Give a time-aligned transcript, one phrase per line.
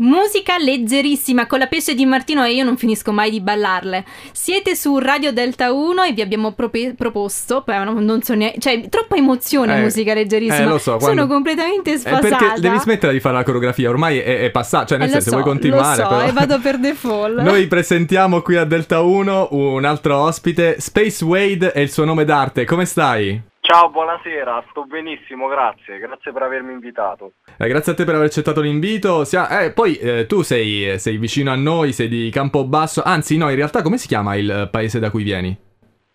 [0.00, 4.04] Musica leggerissima con la pesce di Martino e io non finisco mai di ballarle.
[4.30, 9.16] Siete su Radio Delta 1 e vi abbiamo prope- proposto, non, so neanche, cioè troppa
[9.16, 10.62] emozione Eh, musica leggerissima.
[10.62, 12.20] eh, lo so, quando- Sono completamente Eh, sfasata.
[12.36, 15.30] perché devi smettere di fare la coreografia, ormai è, è passata, cioè nel Eh, senso
[15.30, 15.96] so, vuoi continuare.
[15.96, 17.40] Lo so, però- e vado per default.
[17.40, 22.24] Noi presentiamo qui a Delta 1 un altro ospite, Space Wade è il suo nome
[22.24, 23.40] d'arte, come stai?
[23.70, 27.32] Ciao, buonasera, sto benissimo, grazie, grazie per avermi invitato.
[27.58, 29.24] Eh, grazie a te per aver accettato l'invito.
[29.24, 33.50] Sia- eh, poi eh, tu sei, sei vicino a noi, sei di Campobasso, anzi no,
[33.50, 35.54] in realtà come si chiama il eh, paese da cui vieni?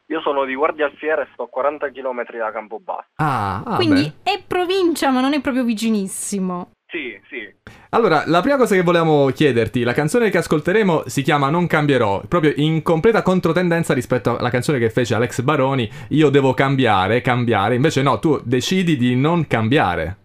[0.07, 3.09] Io sono di Guardia Alfiera e sto a 40 km da Campobasso.
[3.17, 4.31] Ah, ah, Quindi beh.
[4.31, 6.71] è provincia, ma non è proprio vicinissimo.
[7.93, 12.23] Allora, la prima cosa che volevamo chiederti, la canzone che ascolteremo si chiama Non cambierò,
[12.27, 17.75] proprio in completa controtendenza rispetto alla canzone che fece Alex Baroni, Io devo cambiare, cambiare,
[17.75, 20.17] invece no, tu decidi di non cambiare.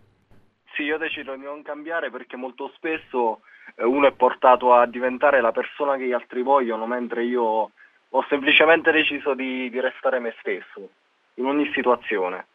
[0.73, 3.41] Sì, io decido di non cambiare perché molto spesso
[3.75, 7.43] eh, uno è portato a diventare la persona che gli altri vogliono, mentre io
[8.11, 10.89] ho semplicemente deciso di, di restare me stesso,
[11.35, 12.47] in ogni situazione.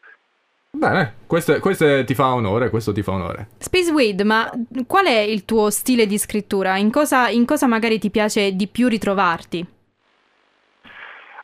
[0.76, 3.46] Bene, questo, questo ti fa onore, questo ti fa onore.
[3.58, 4.50] Space Wade, ma
[4.88, 6.76] qual è il tuo stile di scrittura?
[6.76, 9.64] In cosa, in cosa magari ti piace di più ritrovarti?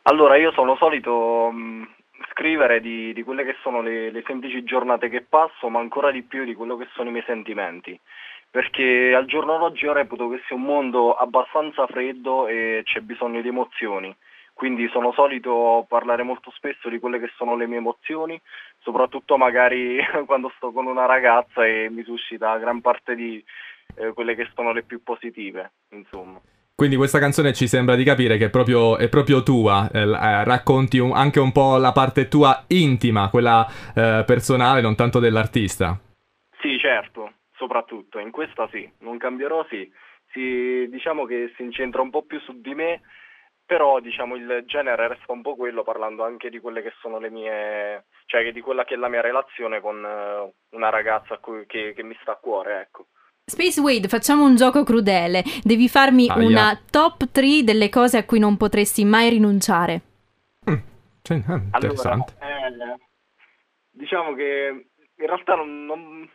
[0.03, 1.87] Allora, io sono solito mh,
[2.31, 6.23] scrivere di, di quelle che sono le, le semplici giornate che passo, ma ancora di
[6.23, 7.97] più di quello che sono i miei sentimenti.
[8.49, 13.39] Perché al giorno d'oggi io reputo che sia un mondo abbastanza freddo e c'è bisogno
[13.39, 14.13] di emozioni.
[14.61, 18.39] Quindi sono solito parlare molto spesso di quelle che sono le mie emozioni,
[18.77, 23.43] soprattutto magari quando sto con una ragazza e mi suscita gran parte di
[23.95, 26.39] eh, quelle che sono le più positive, insomma.
[26.75, 30.43] Quindi questa canzone ci sembra di capire che è proprio, è proprio tua, eh, eh,
[30.43, 35.99] racconti un- anche un po' la parte tua intima, quella eh, personale, non tanto dell'artista.
[36.59, 39.91] Sì, certo, soprattutto, in questa sì, non cambierò sì,
[40.31, 43.01] si, diciamo che si incentra un po' più su di me,
[43.71, 47.29] però diciamo il genere resta un po' quello parlando anche di quelle che sono le
[47.29, 51.37] mie, cioè che di quella che è la mia relazione con eh, una ragazza a
[51.37, 53.05] cui- che, che mi sta a cuore, ecco.
[53.45, 55.41] Space Wade, facciamo un gioco crudele.
[55.63, 56.45] Devi farmi Aia.
[56.45, 60.01] una top 3 delle cose a cui non potresti mai rinunciare.
[61.21, 62.33] Cioè, eh, interessante.
[62.39, 62.97] Allora, eh,
[63.89, 66.29] diciamo che in realtà non, non-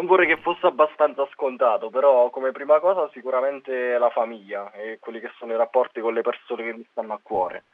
[0.00, 5.20] non vorrei che fosse abbastanza scontato, però come prima cosa sicuramente la famiglia e quelli
[5.20, 7.64] che sono i rapporti con le persone che mi stanno a cuore.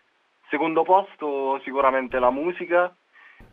[0.50, 2.92] Secondo posto sicuramente la musica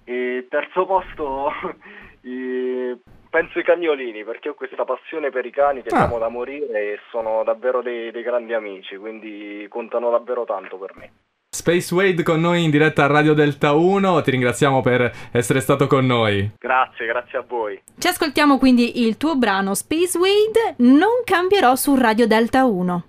[0.03, 1.51] e terzo posto
[2.21, 6.05] i- penso i cagnolini perché ho questa passione per i cani che Ah.
[6.05, 10.95] amo da morire e sono davvero dei, dei grandi amici, quindi contano davvero tanto per
[10.95, 11.11] me.
[11.63, 15.87] Space Wade con noi in diretta a Radio Delta 1, ti ringraziamo per essere stato
[15.87, 16.51] con noi.
[16.59, 17.81] Grazie, grazie a voi.
[17.97, 23.05] Ci ascoltiamo quindi il tuo brano Space Wade, non cambierò su Radio Delta 1.